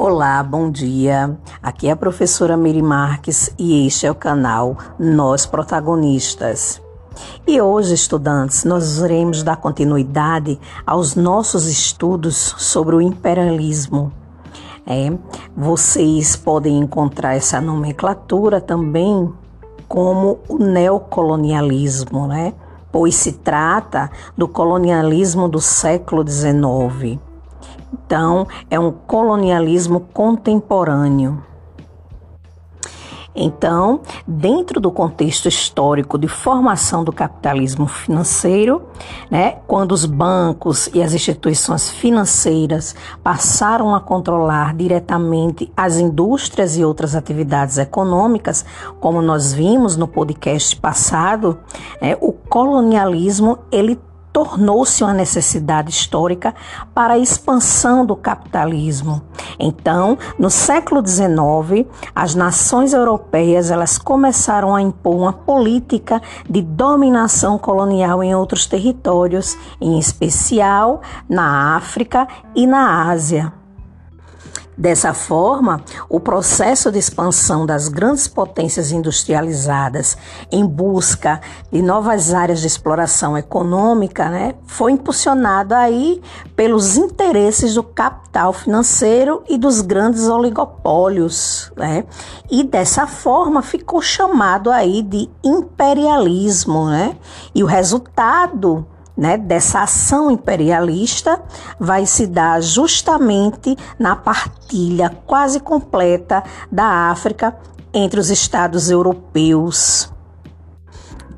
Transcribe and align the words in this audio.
Olá, 0.00 0.40
bom 0.44 0.70
dia. 0.70 1.36
Aqui 1.60 1.88
é 1.88 1.90
a 1.90 1.96
professora 1.96 2.56
Miri 2.56 2.80
Marques 2.80 3.52
e 3.58 3.84
este 3.84 4.06
é 4.06 4.10
o 4.12 4.14
canal 4.14 4.76
Nós 4.96 5.44
Protagonistas. 5.44 6.80
E 7.44 7.60
hoje, 7.60 7.94
estudantes, 7.94 8.62
nós 8.62 8.98
iremos 8.98 9.42
dar 9.42 9.56
continuidade 9.56 10.56
aos 10.86 11.16
nossos 11.16 11.66
estudos 11.66 12.54
sobre 12.58 12.94
o 12.94 13.00
imperialismo. 13.00 14.12
É, 14.86 15.12
vocês 15.56 16.36
podem 16.36 16.78
encontrar 16.78 17.34
essa 17.34 17.60
nomenclatura 17.60 18.60
também 18.60 19.28
como 19.88 20.38
o 20.48 20.58
neocolonialismo, 20.58 22.28
né? 22.28 22.54
Pois 22.92 23.16
se 23.16 23.32
trata 23.32 24.08
do 24.36 24.46
colonialismo 24.46 25.48
do 25.48 25.60
século 25.60 26.24
XIX 26.24 27.18
então, 28.08 28.46
é 28.70 28.80
um 28.80 28.90
colonialismo 28.90 30.00
contemporâneo. 30.00 31.44
Então, 33.36 34.00
dentro 34.26 34.80
do 34.80 34.90
contexto 34.90 35.46
histórico 35.46 36.18
de 36.18 36.26
formação 36.26 37.04
do 37.04 37.12
capitalismo 37.12 37.86
financeiro, 37.86 38.88
né, 39.30 39.58
quando 39.66 39.92
os 39.92 40.06
bancos 40.06 40.88
e 40.94 41.02
as 41.02 41.12
instituições 41.12 41.90
financeiras 41.90 42.96
passaram 43.22 43.94
a 43.94 44.00
controlar 44.00 44.74
diretamente 44.74 45.70
as 45.76 45.98
indústrias 45.98 46.78
e 46.78 46.84
outras 46.84 47.14
atividades 47.14 47.76
econômicas, 47.76 48.64
como 48.98 49.20
nós 49.20 49.52
vimos 49.52 49.98
no 49.98 50.08
podcast 50.08 50.74
passado, 50.76 51.58
né, 52.00 52.16
o 52.22 52.32
colonialismo 52.32 53.58
ele 53.70 54.00
tornou-se 54.38 55.02
uma 55.02 55.12
necessidade 55.12 55.90
histórica 55.90 56.54
para 56.94 57.14
a 57.14 57.18
expansão 57.18 58.06
do 58.06 58.14
capitalismo. 58.14 59.20
Então, 59.58 60.16
no 60.38 60.48
século 60.48 61.04
XIX, 61.04 61.88
as 62.14 62.36
nações 62.36 62.92
europeias 62.92 63.68
elas 63.68 63.98
começaram 63.98 64.76
a 64.76 64.80
impor 64.80 65.16
uma 65.16 65.32
política 65.32 66.22
de 66.48 66.62
dominação 66.62 67.58
colonial 67.58 68.22
em 68.22 68.32
outros 68.32 68.64
territórios, 68.64 69.58
em 69.80 69.98
especial 69.98 71.02
na 71.28 71.74
África 71.74 72.28
e 72.54 72.64
na 72.64 73.10
Ásia. 73.10 73.57
Dessa 74.78 75.12
forma, 75.12 75.82
o 76.08 76.20
processo 76.20 76.92
de 76.92 77.00
expansão 77.00 77.66
das 77.66 77.88
grandes 77.88 78.28
potências 78.28 78.92
industrializadas 78.92 80.16
em 80.52 80.64
busca 80.64 81.40
de 81.72 81.82
novas 81.82 82.32
áreas 82.32 82.60
de 82.60 82.68
exploração 82.68 83.36
econômica 83.36 84.28
né, 84.28 84.54
foi 84.68 84.92
impulsionado 84.92 85.74
aí 85.74 86.22
pelos 86.54 86.96
interesses 86.96 87.74
do 87.74 87.82
capital 87.82 88.52
financeiro 88.52 89.42
e 89.48 89.58
dos 89.58 89.80
grandes 89.80 90.28
oligopólios. 90.28 91.72
Né? 91.76 92.04
E 92.48 92.62
dessa 92.62 93.04
forma 93.04 93.62
ficou 93.62 94.00
chamado 94.00 94.70
aí 94.70 95.02
de 95.02 95.28
imperialismo. 95.42 96.88
Né? 96.88 97.16
E 97.52 97.64
o 97.64 97.66
resultado 97.66 98.86
né, 99.18 99.36
dessa 99.36 99.80
ação 99.80 100.30
imperialista 100.30 101.42
vai 101.80 102.06
se 102.06 102.24
dar 102.24 102.62
justamente 102.62 103.76
na 103.98 104.14
partilha 104.14 105.10
quase 105.26 105.58
completa 105.58 106.44
da 106.70 107.10
África 107.10 107.58
entre 107.92 108.20
os 108.20 108.30
estados 108.30 108.88
europeus. 108.88 110.08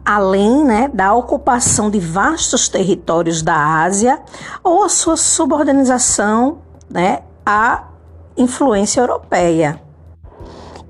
Além 0.04 0.62
né, 0.62 0.90
da 0.92 1.14
ocupação 1.14 1.88
de 1.88 1.98
vastos 1.98 2.68
territórios 2.68 3.40
da 3.40 3.56
Ásia 3.56 4.20
ou 4.62 4.84
a 4.84 4.88
sua 4.90 5.16
subordinação 5.16 6.58
né, 6.88 7.20
à 7.46 7.84
influência 8.36 9.00
europeia. 9.00 9.80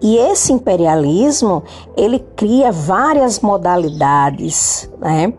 E 0.02 0.16
esse 0.16 0.50
imperialismo, 0.50 1.62
ele 1.94 2.18
cria 2.34 2.72
várias 2.72 3.40
modalidades, 3.40 4.90
né? 4.98 5.32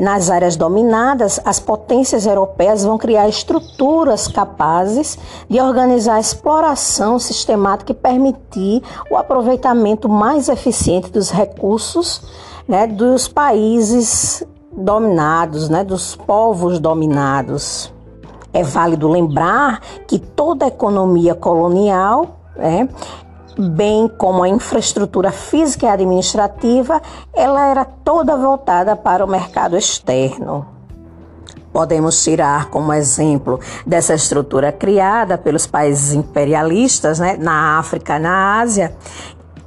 Nas 0.00 0.30
áreas 0.30 0.54
dominadas, 0.54 1.40
as 1.44 1.58
potências 1.58 2.24
europeias 2.24 2.84
vão 2.84 2.96
criar 2.98 3.28
estruturas 3.28 4.28
capazes 4.28 5.18
de 5.48 5.60
organizar 5.60 6.16
a 6.16 6.20
exploração 6.20 7.18
sistemática 7.18 7.90
e 7.90 7.94
permitir 7.94 8.80
o 9.10 9.16
aproveitamento 9.16 10.08
mais 10.08 10.48
eficiente 10.48 11.10
dos 11.10 11.30
recursos, 11.30 12.22
né, 12.68 12.86
dos 12.86 13.26
países 13.26 14.44
dominados, 14.70 15.68
né, 15.68 15.82
dos 15.82 16.14
povos 16.14 16.78
dominados. 16.78 17.92
É 18.52 18.62
válido 18.62 19.08
lembrar 19.08 19.80
que 20.06 20.18
toda 20.18 20.66
economia 20.66 21.34
colonial 21.34 22.36
é, 22.58 22.88
bem 23.58 24.08
como 24.08 24.42
a 24.42 24.48
infraestrutura 24.48 25.30
física 25.30 25.86
e 25.86 25.88
administrativa, 25.88 27.00
ela 27.32 27.66
era 27.66 27.84
toda 27.84 28.36
voltada 28.36 28.94
para 28.96 29.24
o 29.24 29.28
mercado 29.28 29.76
externo. 29.76 30.66
Podemos 31.72 32.22
tirar 32.22 32.70
como 32.70 32.92
exemplo 32.92 33.60
dessa 33.86 34.14
estrutura 34.14 34.72
criada 34.72 35.36
pelos 35.36 35.66
países 35.66 36.14
imperialistas 36.14 37.18
né, 37.18 37.36
na 37.38 37.78
África 37.78 38.18
na 38.18 38.60
Ásia, 38.60 38.96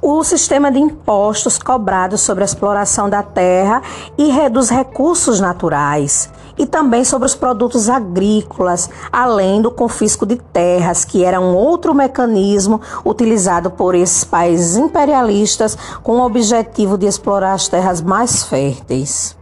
o 0.02 0.24
sistema 0.24 0.72
de 0.72 0.78
impostos 0.78 1.58
cobrados 1.58 2.22
sobre 2.22 2.42
a 2.42 2.46
exploração 2.46 3.08
da 3.08 3.22
terra 3.22 3.82
e 4.16 4.48
dos 4.48 4.70
recursos 4.70 5.40
naturais, 5.40 6.30
e 6.60 6.66
também 6.66 7.04
sobre 7.04 7.24
os 7.24 7.34
produtos 7.34 7.88
agrícolas, 7.88 8.90
além 9.10 9.62
do 9.62 9.70
confisco 9.70 10.26
de 10.26 10.36
terras, 10.36 11.06
que 11.06 11.24
era 11.24 11.40
um 11.40 11.54
outro 11.56 11.94
mecanismo 11.94 12.82
utilizado 13.02 13.70
por 13.70 13.94
esses 13.94 14.24
países 14.24 14.76
imperialistas 14.76 15.76
com 16.02 16.18
o 16.18 16.26
objetivo 16.26 16.98
de 16.98 17.06
explorar 17.06 17.54
as 17.54 17.66
terras 17.66 18.02
mais 18.02 18.44
férteis. 18.44 19.34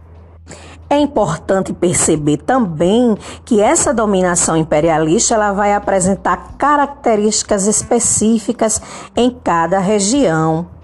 É 0.89 0.97
importante 0.97 1.73
perceber 1.73 2.37
também 2.37 3.17
que 3.43 3.61
essa 3.61 3.93
dominação 3.93 4.55
imperialista 4.55 5.35
ela 5.35 5.51
vai 5.51 5.73
apresentar 5.73 6.55
características 6.57 7.67
específicas 7.67 8.81
em 9.13 9.29
cada 9.29 9.77
região. 9.77 10.78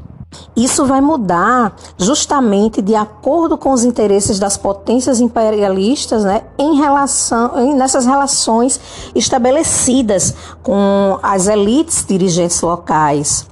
Isso 0.56 0.86
vai 0.86 1.02
mudar 1.02 1.76
justamente 1.98 2.82
de 2.82 2.96
acordo 2.96 3.58
com 3.58 3.72
os 3.72 3.84
interesses 3.84 4.40
das 4.40 4.58
potências 4.58 5.20
imperialistas 5.20 6.24
né, 6.24 6.44
em 6.58 6.78
relação, 6.78 7.60
em, 7.60 7.76
nessas 7.76 8.06
relações 8.06 8.80
estabelecidas 9.14 10.34
com 10.64 11.20
as 11.22 11.48
elites 11.48 12.06
dirigentes 12.08 12.62
locais. 12.62 13.48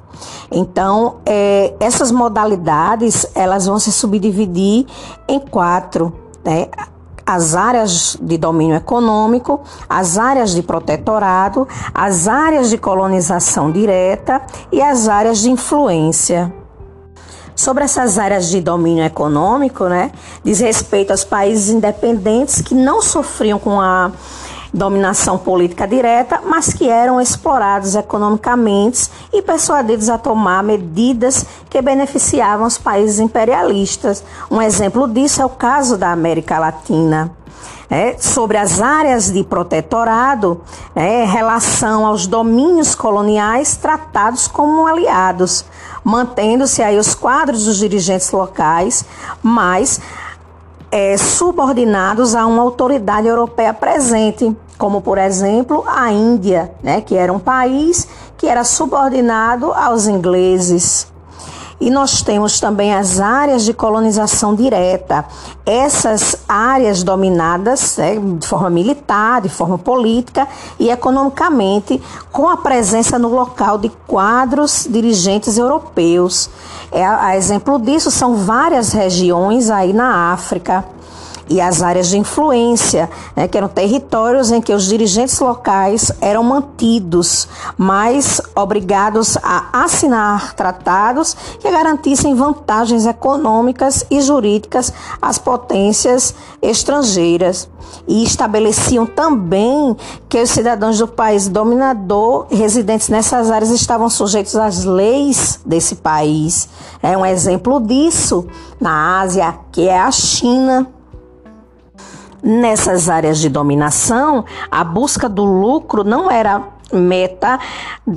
Então, 0.52 1.16
é, 1.26 1.74
essas 1.80 2.12
modalidades 2.12 3.26
elas 3.36 3.66
vão 3.66 3.80
se 3.80 3.92
subdividir 3.92 4.86
em 5.28 5.40
quatro. 5.40 6.14
Né? 6.44 6.68
as 7.26 7.56
áreas 7.56 8.18
de 8.22 8.38
domínio 8.38 8.76
econômico, 8.76 9.62
as 9.90 10.18
áreas 10.18 10.54
de 10.54 10.62
protetorado, 10.62 11.68
as 11.94 12.28
áreas 12.28 12.70
de 12.70 12.78
colonização 12.78 13.72
direta 13.72 14.42
e 14.72 14.82
as 14.82 15.08
áreas 15.08 15.40
de 15.40 15.50
influência. 15.50 16.54
Sobre 17.56 17.84
essas 17.84 18.18
áreas 18.18 18.50
de 18.50 18.60
domínio 18.60 19.04
econômico, 19.04 19.86
né, 19.86 20.12
diz 20.44 20.60
respeito 20.60 21.12
aos 21.12 21.24
países 21.24 21.70
independentes 21.70 22.62
que 22.62 22.74
não 22.74 23.02
sofriam 23.02 23.60
com 23.60 23.80
a 23.80 24.12
dominação 24.74 25.38
política 25.38 25.88
direta, 25.88 26.42
mas 26.44 26.74
que 26.74 26.90
eram 26.90 27.22
explorados 27.22 27.94
economicamente 27.96 29.08
e 29.32 29.42
persuadidos 29.42 30.10
a 30.10 30.18
tomar 30.18 30.64
medidas 30.64 31.46
que 31.70 31.80
beneficiavam 31.80 32.66
os 32.66 32.78
países 32.78 33.20
imperialistas. 33.20 34.24
Um 34.50 34.60
exemplo 34.62 35.08
disso 35.08 35.42
é 35.42 35.46
o 35.46 35.50
caso 35.50 35.96
da 35.96 36.12
América 36.12 36.58
Latina. 36.58 37.43
É, 37.90 38.18
sobre 38.18 38.58
as 38.58 38.82
áreas 38.82 39.32
de 39.32 39.44
protetorado, 39.44 40.62
é, 40.96 41.24
em 41.24 41.28
relação 41.28 42.06
aos 42.06 42.26
domínios 42.26 42.96
coloniais 42.96 43.76
tratados 43.76 44.48
como 44.48 44.88
aliados, 44.88 45.66
mantendo-se 46.04 46.82
aí 46.82 46.98
os 46.98 47.14
quadros 47.14 47.66
dos 47.66 47.78
dirigentes 47.78 48.32
locais, 48.32 49.06
mas 49.42 50.00
é, 50.92 51.18
subordinados 51.18 52.36
a 52.36 52.46
uma 52.46 52.62
autoridade 52.62 53.28
europeia 53.28 53.74
presente, 53.74 54.56
como 54.78 55.02
por 55.02 55.18
exemplo 55.18 55.84
a 55.88 56.12
Índia, 56.12 56.72
né, 56.84 57.02
que 57.02 57.16
era 57.16 57.32
um 57.32 57.40
país 57.40 58.08
que 58.38 58.48
era 58.48 58.64
subordinado 58.64 59.72
aos 59.72 60.08
ingleses. 60.08 61.13
E 61.80 61.90
nós 61.90 62.22
temos 62.22 62.60
também 62.60 62.94
as 62.94 63.20
áreas 63.20 63.66
de 63.66 63.74
colonização 63.74 64.56
direta. 64.56 65.26
Essas 65.66 66.36
áreas 66.48 67.04
dominadas 67.04 67.98
né, 67.98 68.16
de 68.40 68.48
forma 68.48 68.70
militar, 68.70 69.42
de 69.42 69.50
forma 69.50 69.78
política 69.78 70.48
e 70.80 70.90
economicamente, 70.90 72.02
com 72.32 72.48
a 72.48 72.58
presença 72.58 73.20
no 73.20 73.30
local 73.30 73.78
de 73.78 73.90
quadros 74.08 74.88
dirigentes 74.90 75.58
europeus. 75.58 76.50
É, 76.92 77.06
a 77.06 77.36
exemplo 77.36 77.80
disso 77.80 78.12
são 78.12 78.36
várias 78.36 78.94
regiões 78.94 79.70
aí 79.70 79.94
na 79.94 80.32
África. 80.32 80.86
E 81.50 81.60
as 81.60 81.82
áreas 81.82 82.08
de 82.08 82.18
influência, 82.18 83.10
né, 83.36 83.48
que 83.48 83.58
eram 83.58 83.68
territórios 83.68 84.52
em 84.52 84.62
que 84.62 84.74
os 84.74 84.86
dirigentes 84.86 85.40
locais 85.40 86.12
eram 86.22 86.44
mantidos, 86.44 87.48
mas 87.78 88.42
obrigados 88.56 89.38
a 89.38 89.84
assinar 89.84 90.54
tratados 90.54 91.36
que 91.60 91.70
garantissem 91.70 92.36
vantagens 92.36 93.06
econômicas 93.06 94.06
e 94.10 94.22
jurídicas 94.22 94.94
às 95.22 95.38
potências 95.38 96.34
estrangeiras 96.62 97.70
e 98.08 98.24
estabeleciam 98.24 99.06
também 99.06 99.96
que 100.28 100.42
os 100.42 100.50
cidadãos 100.50 100.98
do 100.98 101.08
país 101.08 101.48
dominador 101.48 102.48
residentes 102.50 103.10
nessas 103.10 103.52
áreas 103.52 103.72
estavam 103.72 104.10
sujeitos 104.10 104.56
às 104.56 104.84
leis 104.84 105.60
desse 105.66 105.96
país. 105.96 106.68
É 107.02 107.18
um 107.18 107.26
exemplo 107.26 107.80
disso 107.80 108.48
na 108.80 109.22
Ásia, 109.22 109.56
que 109.72 109.88
é 109.88 110.00
a 110.00 110.12
China. 110.12 110.88
Nessas 112.44 113.10
áreas 113.10 113.40
de 113.40 113.48
dominação, 113.48 114.44
a 114.70 114.84
busca 114.84 115.30
do 115.30 115.46
lucro 115.46 116.04
não 116.04 116.30
era 116.30 116.62
meta 116.92 117.58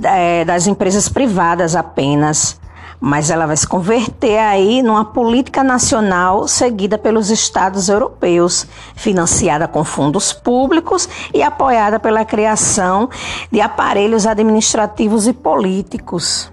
é, 0.03 0.45
das 0.45 0.67
empresas 0.67 1.09
privadas 1.09 1.77
apenas 1.77 2.59
mas 3.01 3.31
ela 3.31 3.47
vai 3.47 3.57
se 3.57 3.67
converter 3.67 4.39
aí 4.39 4.83
numa 4.83 5.05
política 5.05 5.63
nacional 5.63 6.49
seguida 6.49 6.97
pelos 6.97 7.31
estados 7.31 7.89
europeus, 7.89 8.67
financiada 8.95 9.69
com 9.69 9.85
fundos 9.85 10.33
públicos 10.33 11.09
e 11.33 11.43
apoiada 11.43 12.01
pela 12.01 12.25
criação 12.25 13.09
de 13.51 13.61
aparelhos 13.61 14.27
administrativos 14.27 15.27
e 15.27 15.33
políticos. 15.33 16.51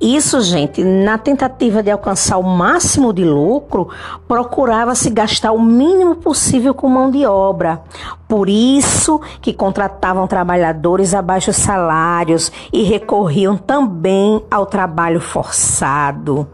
Isso, 0.00 0.42
gente, 0.42 0.84
na 0.84 1.16
tentativa 1.16 1.82
de 1.82 1.90
alcançar 1.90 2.36
o 2.36 2.42
máximo 2.42 3.14
de 3.14 3.24
lucro, 3.24 3.88
procurava-se 4.28 5.08
gastar 5.08 5.52
o 5.52 5.60
mínimo 5.60 6.16
possível 6.16 6.74
com 6.74 6.88
mão 6.88 7.10
de 7.10 7.24
obra. 7.24 7.82
Por 8.28 8.48
isso 8.48 9.20
que 9.40 9.54
contratavam 9.54 10.26
trabalhadores 10.26 11.14
a 11.14 11.22
baixos 11.22 11.56
salários 11.56 12.52
e 12.70 12.82
recorriam 12.82 13.56
também 13.56 14.44
ao 14.50 14.66
trabalho 14.66 15.20
forçado. 15.20 16.46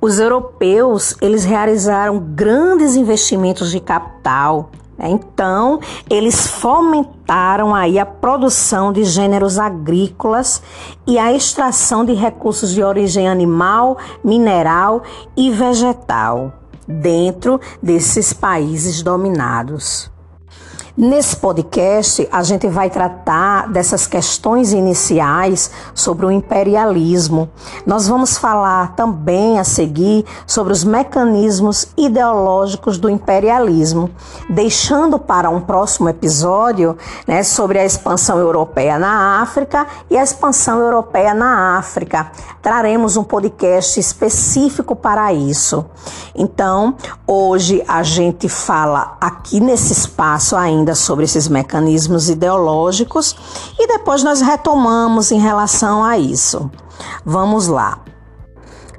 Os 0.00 0.20
europeus, 0.20 1.16
eles 1.20 1.44
realizaram 1.44 2.20
grandes 2.20 2.94
investimentos 2.94 3.72
de 3.72 3.80
capital 3.80 4.70
então, 4.98 5.78
eles 6.08 6.46
fomentaram 6.46 7.74
aí 7.74 7.98
a 7.98 8.06
produção 8.06 8.92
de 8.92 9.04
gêneros 9.04 9.58
agrícolas 9.58 10.62
e 11.06 11.18
a 11.18 11.32
extração 11.32 12.04
de 12.04 12.14
recursos 12.14 12.72
de 12.72 12.82
origem 12.82 13.28
animal, 13.28 13.98
mineral 14.24 15.02
e 15.36 15.50
vegetal 15.50 16.52
dentro 16.88 17.60
desses 17.82 18.32
países 18.32 19.02
dominados. 19.02 20.10
Nesse 20.98 21.36
podcast, 21.36 22.26
a 22.32 22.42
gente 22.42 22.68
vai 22.68 22.88
tratar 22.88 23.68
dessas 23.68 24.06
questões 24.06 24.72
iniciais 24.72 25.70
sobre 25.94 26.24
o 26.24 26.30
imperialismo. 26.30 27.50
Nós 27.84 28.08
vamos 28.08 28.38
falar 28.38 28.96
também 28.96 29.58
a 29.58 29.64
seguir 29.64 30.24
sobre 30.46 30.72
os 30.72 30.84
mecanismos 30.84 31.88
ideológicos 31.98 32.96
do 32.96 33.10
imperialismo, 33.10 34.08
deixando 34.48 35.18
para 35.18 35.50
um 35.50 35.60
próximo 35.60 36.08
episódio 36.08 36.96
né, 37.26 37.42
sobre 37.42 37.78
a 37.78 37.84
expansão 37.84 38.38
europeia 38.38 38.98
na 38.98 39.42
África 39.42 39.86
e 40.08 40.16
a 40.16 40.22
expansão 40.22 40.78
europeia 40.78 41.34
na 41.34 41.76
África. 41.76 42.32
Traremos 42.62 43.18
um 43.18 43.22
podcast 43.22 44.00
específico 44.00 44.96
para 44.96 45.30
isso. 45.30 45.84
Então, 46.34 46.94
hoje 47.26 47.84
a 47.86 48.02
gente 48.02 48.48
fala 48.48 49.18
aqui 49.20 49.60
nesse 49.60 49.92
espaço 49.92 50.56
ainda 50.56 50.85
ainda 50.86 50.94
sobre 50.94 51.24
esses 51.24 51.48
mecanismos 51.48 52.30
ideológicos 52.30 53.34
e 53.76 53.88
depois 53.88 54.22
nós 54.22 54.40
retomamos 54.40 55.32
em 55.32 55.40
relação 55.40 56.04
a 56.04 56.16
isso. 56.16 56.70
Vamos 57.24 57.66
lá. 57.66 57.98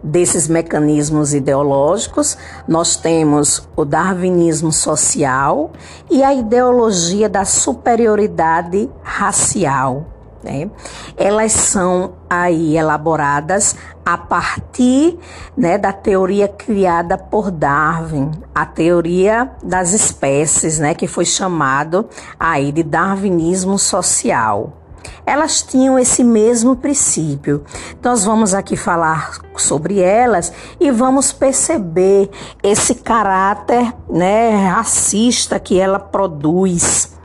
Desses 0.03 0.47
mecanismos 0.47 1.33
ideológicos, 1.33 2.37
nós 2.67 2.97
temos 2.97 3.67
o 3.75 3.85
darwinismo 3.85 4.71
social 4.71 5.71
e 6.09 6.23
a 6.23 6.33
ideologia 6.33 7.29
da 7.29 7.45
superioridade 7.45 8.89
racial. 9.01 10.05
Né? 10.43 10.69
Elas 11.15 11.51
são 11.53 12.13
aí 12.29 12.77
elaboradas 12.77 13.75
a 14.07 14.17
partir 14.17 15.19
né, 15.57 15.77
da 15.77 15.91
teoria 15.91 16.47
criada 16.47 17.17
por 17.17 17.51
Darwin, 17.51 18.31
a 18.55 18.65
teoria 18.65 19.51
das 19.61 19.91
espécies, 19.91 20.79
né, 20.79 20.95
que 20.95 21.07
foi 21.07 21.25
chamado 21.25 22.07
aí 22.39 22.71
de 22.71 22.83
darwinismo 22.83 23.77
social. 23.77 24.77
Elas 25.25 25.61
tinham 25.61 25.99
esse 25.99 26.23
mesmo 26.23 26.77
princípio. 26.77 27.65
Nós 28.01 28.23
vamos 28.23 28.53
aqui 28.53 28.77
falar 28.77 29.39
sobre 29.57 29.99
elas 29.99 30.53
e 30.79 30.89
vamos 30.89 31.33
perceber 31.33 32.29
esse 32.63 32.95
caráter 32.95 33.93
né, 34.09 34.69
racista 34.69 35.59
que 35.59 35.77
ela 35.77 35.99
produz 35.99 37.16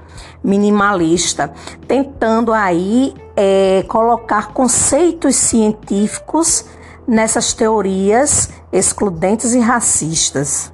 minimalista, 0.43 1.53
tentando 1.87 2.53
aí 2.53 3.15
é, 3.37 3.85
colocar 3.89 4.53
conceitos 4.53 5.37
científicos 5.37 6.65
nessas 7.07 7.53
teorias 7.53 8.51
excludentes 8.73 9.55
e 9.55 9.61
racistas. 9.61 10.73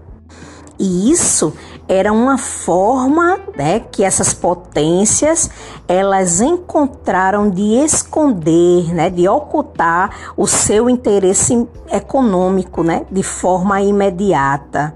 E 0.79 1.11
isso 1.11 1.53
era 1.89 2.13
uma 2.13 2.39
forma 2.39 3.41
né, 3.57 3.81
que 3.81 4.05
essas 4.05 4.33
potências 4.33 5.51
elas 5.89 6.41
encontraram 6.41 7.51
de 7.51 7.83
esconder, 7.83 8.95
né, 8.95 9.11
de 9.11 9.27
ocultar 9.27 10.33
o 10.37 10.47
seu 10.47 10.89
interesse 10.89 11.67
econômico 11.91 12.85
né, 12.85 13.07
de 13.11 13.23
forma 13.23 13.81
imediata. 13.81 14.95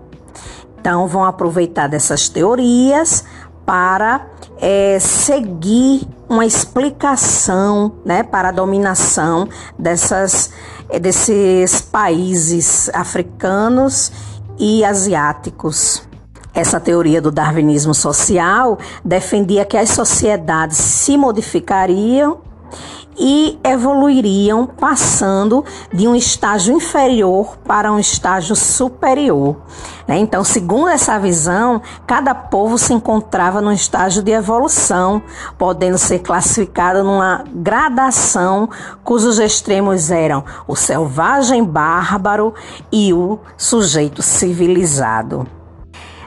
Então 0.79 1.09
vão 1.09 1.25
aproveitar 1.25 1.89
dessas 1.89 2.29
teorias 2.29 3.25
para 3.65 4.27
é, 4.63 4.97
seguir 5.01 6.07
uma 6.29 6.47
explicação 6.47 7.95
né, 8.05 8.23
para 8.23 8.51
a 8.51 8.53
dominação 8.53 9.49
dessas, 9.77 10.53
é, 10.89 11.01
desses 11.01 11.81
países 11.81 12.89
africanos 12.95 14.13
e 14.57 14.85
asiáticos. 14.85 16.09
Essa 16.55 16.79
teoria 16.79 17.21
do 17.21 17.33
darwinismo 17.33 17.93
social 17.93 18.79
defendia 19.05 19.65
que 19.65 19.77
as 19.77 19.91
sociedades 19.91 20.77
se 20.77 21.17
modificariam 21.17 22.39
e 23.19 23.59
evoluiriam 23.63 24.67
passando 24.67 25.65
de 25.93 26.09
um 26.09 26.15
estágio 26.15 26.75
inferior 26.75 27.57
para 27.59 27.93
um 27.93 27.99
estágio 27.99 28.57
superior. 28.57 29.57
Né? 30.07 30.19
Então, 30.19 30.43
segundo 30.43 30.89
essa 30.89 31.19
visão, 31.19 31.81
cada 32.07 32.35
povo 32.35 32.79
se 32.79 32.93
encontrava 32.93 33.61
num 33.61 33.73
estágio 33.73 34.23
de 34.23 34.33
evolução, 34.33 35.23
podendo 35.59 35.99
ser 35.99 36.21
classificado 36.21 37.05
numa 37.05 37.45
gradação 37.53 38.69
cujos 39.05 39.39
extremos 39.39 40.11
eram 40.11 40.45
o 40.67 40.75
selvagem 40.75 41.65
bárbaro 41.65 42.55
e 42.91 43.13
o 43.13 43.39
sujeito 43.57 44.23
civilizado. 44.23 45.62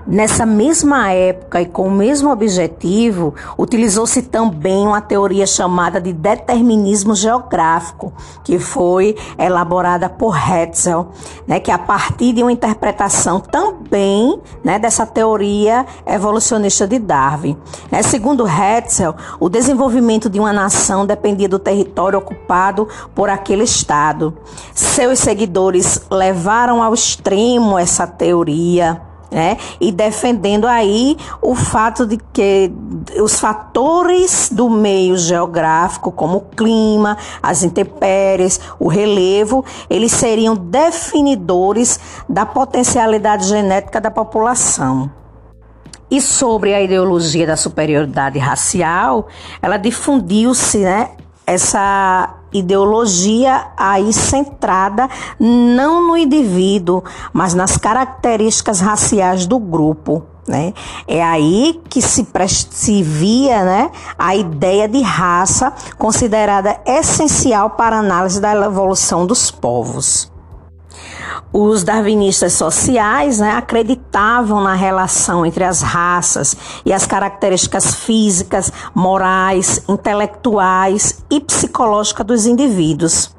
Nessa 0.07 0.45
mesma 0.45 1.11
época 1.11 1.59
e 1.61 1.65
com 1.65 1.87
o 1.87 1.91
mesmo 1.91 2.29
objetivo, 2.31 3.33
utilizou-se 3.57 4.21
também 4.21 4.85
uma 4.85 5.01
teoria 5.01 5.47
chamada 5.47 5.99
de 5.99 6.13
determinismo 6.13 7.15
geográfico, 7.15 8.13
que 8.43 8.59
foi 8.59 9.15
elaborada 9.35 10.07
por 10.07 10.37
Hetzel, 10.37 11.07
né, 11.47 11.59
que 11.59 11.71
a 11.71 11.79
partir 11.79 12.33
de 12.33 12.43
uma 12.43 12.51
interpretação 12.51 13.39
também 13.39 14.39
né, 14.63 14.77
dessa 14.77 15.07
teoria 15.07 15.87
evolucionista 16.05 16.87
de 16.87 16.99
Darwin. 16.99 17.57
Né, 17.91 18.03
segundo 18.03 18.45
Hetzel, 18.47 19.15
o 19.39 19.49
desenvolvimento 19.49 20.29
de 20.29 20.39
uma 20.39 20.53
nação 20.53 21.03
dependia 21.03 21.49
do 21.49 21.57
território 21.57 22.19
ocupado 22.19 22.87
por 23.15 23.27
aquele 23.27 23.63
Estado. 23.63 24.37
Seus 24.75 25.17
seguidores 25.17 26.05
levaram 26.11 26.83
ao 26.83 26.93
extremo 26.93 27.79
essa 27.79 28.05
teoria 28.05 29.01
né? 29.31 29.57
E 29.79 29.91
defendendo 29.91 30.65
aí 30.65 31.17
o 31.41 31.55
fato 31.55 32.05
de 32.05 32.17
que 32.31 32.71
os 33.21 33.39
fatores 33.39 34.49
do 34.51 34.69
meio 34.69 35.17
geográfico, 35.17 36.11
como 36.11 36.37
o 36.37 36.41
clima, 36.41 37.17
as 37.41 37.63
intempéries, 37.63 38.59
o 38.79 38.87
relevo, 38.87 39.63
eles 39.89 40.11
seriam 40.11 40.55
definidores 40.55 41.99
da 42.29 42.45
potencialidade 42.45 43.47
genética 43.47 43.99
da 43.99 44.11
população. 44.11 45.09
E 46.09 46.21
sobre 46.21 46.73
a 46.73 46.81
ideologia 46.81 47.47
da 47.47 47.57
superioridade 47.57 48.37
racial, 48.37 49.27
ela 49.61 49.77
difundiu-se, 49.77 50.77
né, 50.77 51.09
essa 51.47 52.35
ideologia 52.59 53.67
aí 53.77 54.11
centrada 54.13 55.09
não 55.39 56.07
no 56.07 56.17
indivíduo, 56.17 57.03
mas 57.33 57.53
nas 57.53 57.77
características 57.77 58.79
raciais 58.79 59.45
do 59.45 59.59
grupo. 59.59 60.23
Né? 60.47 60.73
É 61.07 61.23
aí 61.23 61.81
que 61.89 62.01
se, 62.01 62.27
se 62.69 63.01
via 63.01 63.63
né, 63.63 63.91
a 64.17 64.35
ideia 64.35 64.87
de 64.87 65.01
raça 65.01 65.73
considerada 65.97 66.79
essencial 66.85 67.71
para 67.71 67.95
a 67.95 67.99
análise 67.99 68.39
da 68.39 68.53
evolução 68.53 69.25
dos 69.25 69.49
povos. 69.49 70.34
Os 71.51 71.83
darwinistas 71.83 72.53
sociais 72.53 73.39
né, 73.39 73.51
acreditavam 73.51 74.61
na 74.61 74.73
relação 74.73 75.45
entre 75.45 75.63
as 75.63 75.81
raças 75.81 76.55
e 76.85 76.91
as 76.91 77.05
características 77.05 77.95
físicas, 77.95 78.71
morais, 78.93 79.83
intelectuais 79.87 81.23
e 81.29 81.39
psicológicas 81.39 82.25
dos 82.25 82.45
indivíduos. 82.45 83.35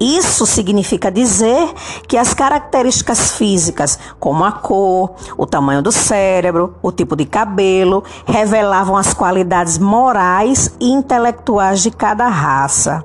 Isso 0.00 0.46
significa 0.46 1.10
dizer 1.10 1.72
que 2.06 2.16
as 2.16 2.32
características 2.32 3.32
físicas, 3.32 3.98
como 4.20 4.44
a 4.44 4.52
cor, 4.52 5.14
o 5.36 5.44
tamanho 5.44 5.82
do 5.82 5.90
cérebro, 5.90 6.76
o 6.80 6.92
tipo 6.92 7.16
de 7.16 7.24
cabelo, 7.24 8.04
revelavam 8.24 8.96
as 8.96 9.12
qualidades 9.12 9.76
morais 9.76 10.72
e 10.78 10.92
intelectuais 10.92 11.82
de 11.82 11.90
cada 11.90 12.28
raça. 12.28 13.04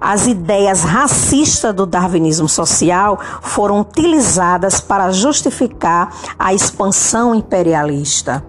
As 0.00 0.26
ideias 0.26 0.82
racistas 0.82 1.74
do 1.74 1.86
darwinismo 1.86 2.48
social 2.48 3.18
foram 3.40 3.80
utilizadas 3.80 4.80
para 4.80 5.10
justificar 5.10 6.14
a 6.38 6.52
expansão 6.52 7.34
imperialista. 7.34 8.44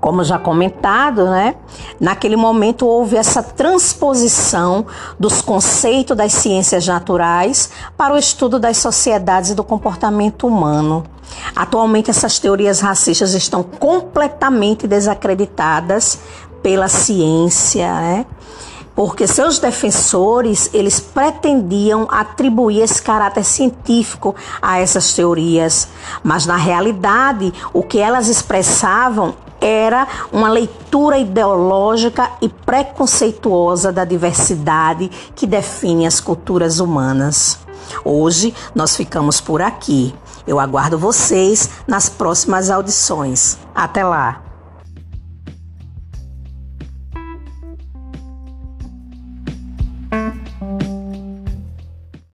Como 0.00 0.24
já 0.24 0.38
comentado, 0.38 1.26
né? 1.26 1.56
Naquele 2.00 2.34
momento 2.34 2.86
houve 2.86 3.16
essa 3.16 3.42
transposição 3.42 4.86
dos 5.18 5.42
conceitos 5.42 6.16
das 6.16 6.32
ciências 6.32 6.86
naturais 6.86 7.68
para 7.98 8.14
o 8.14 8.16
estudo 8.16 8.58
das 8.58 8.78
sociedades 8.78 9.50
e 9.50 9.54
do 9.54 9.62
comportamento 9.62 10.46
humano. 10.46 11.04
Atualmente 11.54 12.10
essas 12.10 12.38
teorias 12.38 12.80
racistas 12.80 13.34
estão 13.34 13.62
completamente 13.62 14.86
desacreditadas 14.86 16.18
pela 16.62 16.88
ciência, 16.88 17.92
né? 17.92 18.26
Porque 18.94 19.26
seus 19.26 19.58
defensores 19.58 20.70
eles 20.72 21.00
pretendiam 21.00 22.06
atribuir 22.10 22.82
esse 22.82 23.00
caráter 23.02 23.44
científico 23.44 24.34
a 24.60 24.78
essas 24.78 25.12
teorias, 25.12 25.88
mas 26.22 26.46
na 26.46 26.56
realidade 26.56 27.52
o 27.72 27.82
que 27.82 27.98
elas 27.98 28.28
expressavam 28.28 29.34
era 29.60 30.08
uma 30.32 30.48
leitura 30.48 31.18
ideológica 31.18 32.30
e 32.40 32.48
preconceituosa 32.48 33.92
da 33.92 34.04
diversidade 34.04 35.10
que 35.34 35.46
define 35.46 36.06
as 36.06 36.20
culturas 36.20 36.80
humanas. 36.80 37.58
Hoje 38.04 38.54
nós 38.74 38.96
ficamos 38.96 39.40
por 39.40 39.60
aqui. 39.60 40.14
Eu 40.46 40.58
aguardo 40.58 40.98
vocês 40.98 41.70
nas 41.86 42.08
próximas 42.08 42.70
audições. 42.70 43.58
Até 43.74 44.02
lá! 44.02 44.49